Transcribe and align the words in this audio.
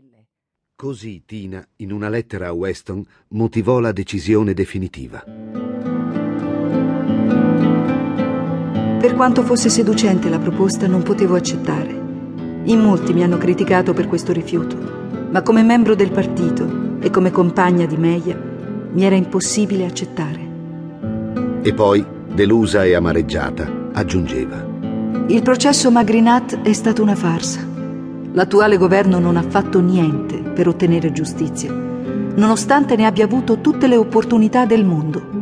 pelle. 0.00 0.28
Così 0.74 1.24
Tina, 1.26 1.62
in 1.76 1.92
una 1.92 2.08
lettera 2.08 2.48
a 2.48 2.52
Weston, 2.52 3.04
motivò 3.28 3.80
la 3.80 3.92
decisione 3.92 4.54
definitiva. 4.54 5.22
Per 8.98 9.14
quanto 9.14 9.42
fosse 9.42 9.68
seducente 9.68 10.30
la 10.30 10.38
proposta, 10.38 10.86
non 10.86 11.02
potevo 11.02 11.34
accettare. 11.34 11.92
In 12.64 12.80
molti 12.80 13.12
mi 13.12 13.22
hanno 13.22 13.36
criticato 13.36 13.92
per 13.92 14.06
questo 14.08 14.32
rifiuto, 14.32 14.76
ma 15.30 15.42
come 15.42 15.62
membro 15.62 15.94
del 15.94 16.10
partito 16.10 16.98
e 17.00 17.10
come 17.10 17.30
compagna 17.30 17.84
di 17.84 17.96
Meia 17.96 18.38
mi 18.92 19.04
era 19.04 19.16
impossibile 19.16 19.84
accettare. 19.84 20.48
E 21.62 21.74
poi, 21.74 22.04
delusa 22.32 22.84
e 22.84 22.94
amareggiata, 22.94 23.90
aggiungeva. 23.92 24.66
Il 25.26 25.42
processo 25.42 25.90
Magrinat 25.90 26.62
è 26.62 26.72
stato 26.72 27.02
una 27.02 27.14
farsa. 27.14 27.69
L'attuale 28.32 28.76
governo 28.76 29.18
non 29.18 29.36
ha 29.36 29.42
fatto 29.42 29.80
niente 29.80 30.36
per 30.36 30.68
ottenere 30.68 31.10
giustizia, 31.10 31.72
nonostante 31.72 32.94
ne 32.94 33.04
abbia 33.04 33.24
avuto 33.24 33.60
tutte 33.60 33.88
le 33.88 33.96
opportunità 33.96 34.66
del 34.66 34.84
mondo. 34.84 35.38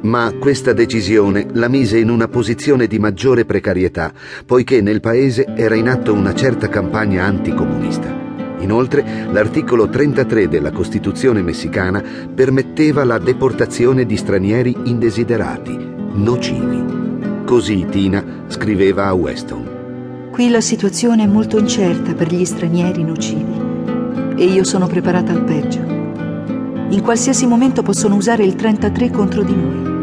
Ma 0.00 0.32
questa 0.38 0.72
decisione 0.72 1.48
la 1.52 1.68
mise 1.68 1.98
in 1.98 2.08
una 2.08 2.28
posizione 2.28 2.86
di 2.86 2.98
maggiore 2.98 3.44
precarietà, 3.44 4.12
poiché 4.46 4.80
nel 4.80 5.00
paese 5.00 5.44
era 5.54 5.74
in 5.74 5.88
atto 5.88 6.14
una 6.14 6.34
certa 6.34 6.68
campagna 6.68 7.24
anticomunista. 7.24 8.26
Inoltre, 8.60 9.26
l'articolo 9.30 9.88
33 9.88 10.48
della 10.48 10.70
Costituzione 10.70 11.42
messicana 11.42 12.02
permetteva 12.34 13.04
la 13.04 13.18
deportazione 13.18 14.06
di 14.06 14.16
stranieri 14.16 14.74
indesiderati, 14.84 15.76
nocivi. 16.12 17.44
Così 17.44 17.86
Tina 17.90 18.44
scriveva 18.46 19.06
a 19.06 19.12
Weston. 19.12 19.76
Qui 20.30 20.50
la 20.50 20.60
situazione 20.60 21.24
è 21.24 21.26
molto 21.26 21.58
incerta 21.58 22.14
per 22.14 22.32
gli 22.32 22.44
stranieri 22.44 23.02
nocivi 23.02 23.66
e 24.36 24.44
io 24.44 24.62
sono 24.64 24.86
preparata 24.86 25.32
al 25.32 25.42
peggio. 25.42 25.80
In 25.80 27.00
qualsiasi 27.02 27.46
momento 27.46 27.82
possono 27.82 28.14
usare 28.14 28.44
il 28.44 28.54
33 28.54 29.10
contro 29.10 29.42
di 29.42 29.54
noi. 29.54 29.96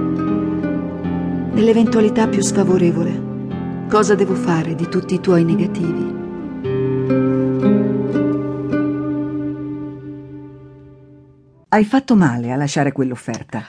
Nell'eventualità 1.54 2.28
più 2.28 2.42
sfavorevole, 2.42 3.88
cosa 3.90 4.14
devo 4.14 4.36
fare 4.36 4.76
di 4.76 4.90
tutti 4.90 5.14
i 5.14 5.22
tuoi 5.22 5.46
negativi? 5.46 6.14
Hai 11.70 11.84
fatto 11.86 12.16
male 12.16 12.52
a 12.52 12.56
lasciare 12.56 12.92
quell'offerta. 12.92 13.64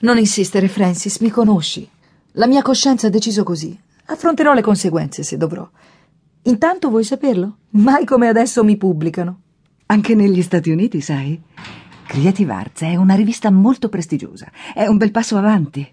Non 0.00 0.18
insistere, 0.18 0.68
Francis, 0.68 1.18
mi 1.20 1.30
conosci. 1.30 1.88
La 2.32 2.46
mia 2.46 2.62
coscienza 2.62 3.06
ha 3.06 3.10
deciso 3.10 3.42
così. 3.42 3.78
Affronterò 4.10 4.54
le 4.54 4.62
conseguenze 4.62 5.22
se 5.22 5.36
dovrò. 5.36 5.68
Intanto 6.44 6.88
vuoi 6.88 7.04
saperlo? 7.04 7.58
Mai 7.70 8.06
come 8.06 8.28
adesso 8.28 8.64
mi 8.64 8.78
pubblicano. 8.78 9.40
Anche 9.86 10.14
negli 10.14 10.40
Stati 10.40 10.70
Uniti, 10.70 11.02
sai? 11.02 11.38
Creative 12.06 12.52
Arts 12.52 12.80
è 12.82 12.96
una 12.96 13.14
rivista 13.14 13.50
molto 13.50 13.90
prestigiosa. 13.90 14.50
È 14.74 14.86
un 14.86 14.96
bel 14.96 15.10
passo 15.10 15.36
avanti. 15.36 15.86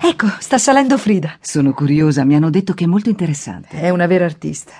Ecco, 0.00 0.28
sta 0.38 0.56
salendo 0.56 0.96
Frida. 0.96 1.36
Sono 1.40 1.72
curiosa, 1.72 2.24
mi 2.24 2.36
hanno 2.36 2.48
detto 2.48 2.74
che 2.74 2.84
è 2.84 2.86
molto 2.86 3.08
interessante. 3.08 3.80
È 3.80 3.90
una 3.90 4.06
vera 4.06 4.24
artista. 4.24 4.72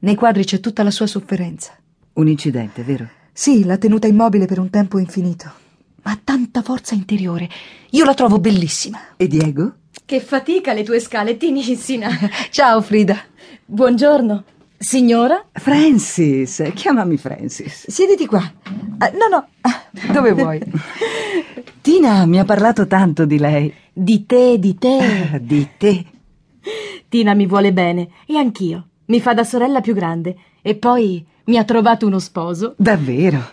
Nei 0.00 0.16
quadri 0.16 0.44
c'è 0.44 0.58
tutta 0.58 0.82
la 0.82 0.90
sua 0.90 1.06
sofferenza. 1.06 1.72
Un 2.14 2.26
incidente, 2.26 2.82
vero? 2.82 3.08
Sì, 3.32 3.62
l'ha 3.64 3.78
tenuta 3.78 4.08
immobile 4.08 4.46
per 4.46 4.58
un 4.58 4.70
tempo 4.70 4.98
infinito. 4.98 5.52
Ma 6.02 6.10
ha 6.10 6.20
tanta 6.22 6.62
forza 6.62 6.96
interiore. 6.96 7.48
Io 7.90 8.04
la 8.04 8.14
trovo 8.14 8.40
bellissima. 8.40 8.98
E 9.16 9.28
Diego? 9.28 9.76
Che 10.12 10.20
fatica 10.20 10.74
le 10.74 10.82
tue 10.82 11.00
scale, 11.00 11.38
Tinissina. 11.38 12.10
Ciao, 12.52 12.82
Frida. 12.82 13.16
Buongiorno. 13.64 14.44
Signora? 14.76 15.42
Francis, 15.52 16.70
chiamami 16.74 17.16
Francis. 17.16 17.88
Siediti 17.88 18.26
qua. 18.26 18.42
Ah, 18.98 19.10
no, 19.14 19.28
no, 19.30 19.48
ah, 19.62 19.84
dove 20.12 20.32
vuoi? 20.32 20.60
Tina 21.80 22.26
mi 22.26 22.38
ha 22.38 22.44
parlato 22.44 22.86
tanto 22.86 23.24
di 23.24 23.38
lei. 23.38 23.72
Di 23.90 24.26
te, 24.26 24.58
di 24.58 24.76
te. 24.76 24.98
Ah, 25.32 25.38
di 25.38 25.66
te. 25.78 26.04
Tina 27.08 27.32
mi 27.32 27.46
vuole 27.46 27.72
bene 27.72 28.10
e 28.26 28.36
anch'io. 28.36 28.88
Mi 29.06 29.18
fa 29.18 29.32
da 29.32 29.44
sorella 29.44 29.80
più 29.80 29.94
grande. 29.94 30.36
E 30.60 30.74
poi 30.74 31.24
mi 31.44 31.56
ha 31.56 31.64
trovato 31.64 32.06
uno 32.06 32.18
sposo. 32.18 32.74
Davvero? 32.76 33.52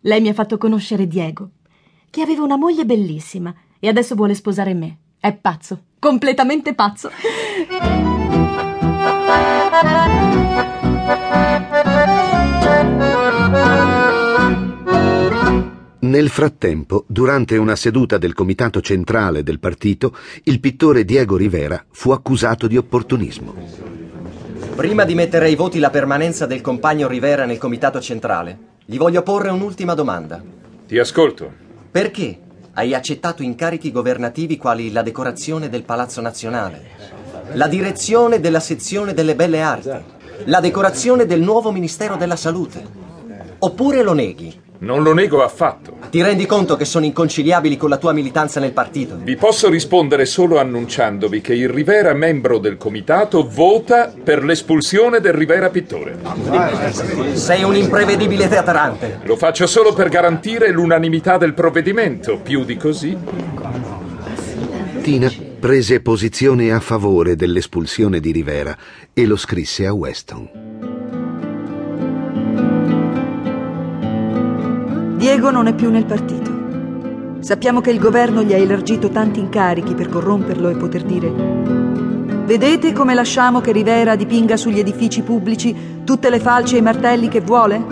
Lei 0.00 0.20
mi 0.20 0.28
ha 0.28 0.34
fatto 0.34 0.58
conoscere 0.58 1.08
Diego, 1.08 1.52
che 2.10 2.20
aveva 2.20 2.42
una 2.42 2.58
moglie 2.58 2.84
bellissima 2.84 3.54
e 3.80 3.88
adesso 3.88 4.14
vuole 4.14 4.34
sposare 4.34 4.74
me. 4.74 4.98
È 5.18 5.32
pazzo, 5.32 5.82
completamente 5.98 6.74
pazzo. 6.74 7.10
Nel 16.00 16.28
frattempo, 16.28 17.04
durante 17.08 17.56
una 17.56 17.74
seduta 17.74 18.18
del 18.18 18.32
comitato 18.32 18.80
centrale 18.80 19.42
del 19.42 19.58
partito, 19.58 20.16
il 20.44 20.60
pittore 20.60 21.04
Diego 21.04 21.36
Rivera 21.36 21.84
fu 21.90 22.12
accusato 22.12 22.68
di 22.68 22.76
opportunismo. 22.76 23.54
Prima 24.76 25.04
di 25.04 25.14
mettere 25.14 25.46
ai 25.46 25.56
voti 25.56 25.78
la 25.80 25.90
permanenza 25.90 26.46
del 26.46 26.60
compagno 26.60 27.08
Rivera 27.08 27.44
nel 27.44 27.58
comitato 27.58 28.00
centrale, 28.00 28.58
gli 28.84 28.98
voglio 28.98 29.22
porre 29.22 29.50
un'ultima 29.50 29.94
domanda. 29.94 30.40
Ti 30.86 30.98
ascolto. 30.98 31.52
Perché 31.90 32.38
hai 32.78 32.94
accettato 32.94 33.42
incarichi 33.42 33.90
governativi 33.90 34.58
quali 34.58 34.92
la 34.92 35.00
decorazione 35.00 35.70
del 35.70 35.82
Palazzo 35.82 36.20
Nazionale, 36.20 36.84
la 37.52 37.68
direzione 37.68 38.38
della 38.38 38.60
sezione 38.60 39.14
delle 39.14 39.34
belle 39.34 39.62
arti, 39.62 39.90
la 40.44 40.60
decorazione 40.60 41.24
del 41.24 41.40
nuovo 41.40 41.72
Ministero 41.72 42.16
della 42.16 42.36
Salute? 42.36 42.86
Oppure 43.60 44.02
lo 44.02 44.12
neghi? 44.12 44.64
Non 44.78 45.02
lo 45.02 45.14
nego 45.14 45.42
affatto. 45.42 45.96
Ti 46.10 46.22
rendi 46.22 46.44
conto 46.46 46.76
che 46.76 46.84
sono 46.84 47.04
inconciliabili 47.04 47.76
con 47.76 47.88
la 47.88 47.96
tua 47.96 48.12
militanza 48.12 48.60
nel 48.60 48.72
partito? 48.72 49.18
Vi 49.22 49.36
posso 49.36 49.70
rispondere 49.70 50.26
solo 50.26 50.58
annunciandovi 50.58 51.40
che 51.40 51.54
il 51.54 51.68
Rivera 51.68 52.12
membro 52.12 52.58
del 52.58 52.76
comitato 52.76 53.48
vota 53.48 54.12
per 54.22 54.44
l'espulsione 54.44 55.20
del 55.20 55.32
Rivera 55.32 55.70
pittore. 55.70 56.18
Sei 57.32 57.62
un 57.62 57.74
imprevedibile 57.74 58.48
teatrante. 58.48 59.20
Lo 59.24 59.36
faccio 59.36 59.66
solo 59.66 59.92
per 59.92 60.08
garantire 60.08 60.70
l'unanimità 60.70 61.38
del 61.38 61.54
provvedimento. 61.54 62.38
Più 62.42 62.64
di 62.64 62.76
così. 62.76 63.16
Tina 65.00 65.32
prese 65.58 66.00
posizione 66.00 66.72
a 66.72 66.80
favore 66.80 67.36
dell'espulsione 67.36 68.20
di 68.20 68.32
Rivera 68.32 68.76
e 69.12 69.26
lo 69.26 69.36
scrisse 69.36 69.86
a 69.86 69.92
Weston. 69.92 70.75
Diego 75.26 75.50
non 75.50 75.66
è 75.66 75.74
più 75.74 75.90
nel 75.90 76.04
partito. 76.04 77.40
Sappiamo 77.40 77.80
che 77.80 77.90
il 77.90 77.98
governo 77.98 78.44
gli 78.44 78.54
ha 78.54 78.58
elargito 78.58 79.08
tanti 79.08 79.40
incarichi 79.40 79.92
per 79.94 80.08
corromperlo 80.08 80.68
e 80.68 80.76
poter 80.76 81.02
dire 81.02 81.32
Vedete 82.44 82.92
come 82.92 83.12
lasciamo 83.12 83.60
che 83.60 83.72
Rivera 83.72 84.14
dipinga 84.14 84.56
sugli 84.56 84.78
edifici 84.78 85.22
pubblici 85.22 86.04
tutte 86.04 86.30
le 86.30 86.38
falci 86.38 86.76
e 86.76 86.78
i 86.78 86.82
martelli 86.82 87.26
che 87.26 87.40
vuole? 87.40 87.84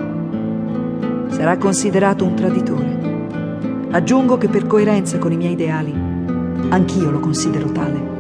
Sarà 1.31 1.59
considerato 1.59 2.25
un 2.25 2.37
traditore. 2.37 3.89
Aggiungo 3.91 4.39
che 4.39 4.47
per 4.47 4.69
coerenza 4.69 5.19
con 5.19 5.33
i 5.33 5.37
miei 5.37 5.55
ideali, 5.55 5.93
anch'io 6.69 7.11
lo 7.11 7.19
considero 7.19 7.73
tale. 7.73 8.14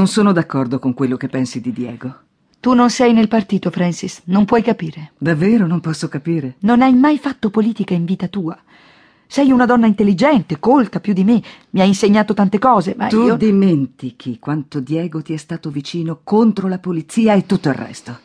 Non 0.00 0.08
sono 0.08 0.32
d'accordo 0.32 0.78
con 0.78 0.94
quello 0.94 1.18
che 1.18 1.28
pensi 1.28 1.60
di 1.60 1.74
Diego. 1.74 2.20
Tu 2.58 2.72
non 2.72 2.88
sei 2.88 3.12
nel 3.12 3.28
partito, 3.28 3.70
Francis, 3.70 4.22
non 4.24 4.46
puoi 4.46 4.62
capire. 4.62 5.12
Davvero 5.18 5.66
non 5.66 5.80
posso 5.80 6.08
capire. 6.08 6.56
Non 6.60 6.80
hai 6.80 6.94
mai 6.94 7.18
fatto 7.18 7.50
politica 7.50 7.92
in 7.92 8.06
vita 8.06 8.26
tua. 8.26 8.58
Sei 9.26 9.50
una 9.50 9.66
donna 9.66 9.86
intelligente, 9.86 10.58
colta 10.58 11.00
più 11.00 11.12
di 11.12 11.22
me, 11.22 11.42
mi 11.72 11.82
hai 11.82 11.88
insegnato 11.88 12.32
tante 12.32 12.58
cose, 12.58 12.94
ma 12.96 13.08
tu 13.08 13.24
io... 13.24 13.36
dimentichi 13.36 14.38
quanto 14.38 14.80
Diego 14.80 15.20
ti 15.20 15.34
è 15.34 15.36
stato 15.36 15.68
vicino 15.68 16.20
contro 16.24 16.66
la 16.66 16.78
polizia 16.78 17.34
e 17.34 17.44
tutto 17.44 17.68
il 17.68 17.74
resto. 17.74 18.20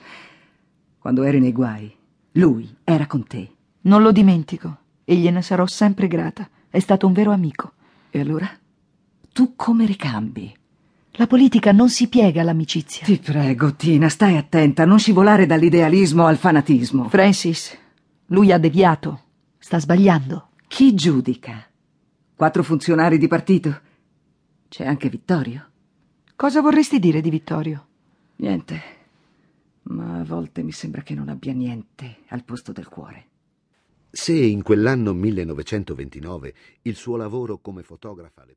Quando 0.97 1.23
eri 1.23 1.41
nei 1.41 1.51
guai, 1.51 1.93
lui 2.31 2.73
era 2.85 3.05
con 3.05 3.27
te. 3.27 3.51
Non 3.81 4.01
lo 4.01 4.13
dimentico 4.13 4.77
e 5.03 5.15
gliene 5.15 5.41
sarò 5.41 5.65
sempre 5.65 6.07
grata. 6.07 6.47
È 6.69 6.79
stato 6.79 7.05
un 7.05 7.11
vero 7.11 7.31
amico. 7.31 7.73
E 8.11 8.21
allora? 8.21 8.49
Tu 9.33 9.57
come 9.57 9.85
ricambi? 9.85 10.55
La 11.17 11.27
politica 11.27 11.71
non 11.71 11.89
si 11.89 12.09
piega 12.09 12.41
all'amicizia. 12.41 13.05
Ti 13.05 13.19
prego, 13.19 13.73
Tina, 13.73 14.09
stai 14.09 14.35
attenta, 14.35 14.83
non 14.83 14.99
scivolare 14.99 15.45
dall'idealismo 15.45 16.25
al 16.25 16.35
fanatismo. 16.35 17.07
Francis, 17.07 17.77
lui 18.27 18.51
ha 18.51 18.57
deviato. 18.57 19.21
Sta 19.57 19.79
sbagliando. 19.79 20.49
Chi 20.67 20.93
giudica? 20.93 21.65
Quattro 22.35 22.63
funzionari 22.63 23.17
di 23.17 23.27
partito? 23.27 23.79
C'è 24.67 24.85
anche 24.85 25.07
Vittorio. 25.07 25.69
Cosa 26.35 26.59
vorresti 26.59 26.99
dire 26.99 27.21
di 27.21 27.29
Vittorio? 27.29 27.87
Niente. 28.37 28.81
Ma 29.83 30.19
a 30.19 30.23
volte 30.25 30.63
mi 30.63 30.73
sembra 30.73 31.01
che 31.01 31.13
non 31.13 31.29
abbia 31.29 31.53
niente 31.53 32.23
al 32.27 32.43
posto 32.43 32.73
del 32.73 32.89
cuore. 32.89 33.27
Se 34.09 34.33
in 34.33 34.63
quell'anno 34.63 35.13
1929 35.13 36.53
il 36.81 36.95
suo 36.95 37.15
lavoro 37.15 37.59
come 37.59 37.83
fotografa 37.83 38.43
le 38.43 38.53